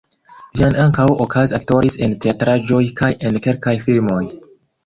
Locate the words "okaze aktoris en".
1.25-2.17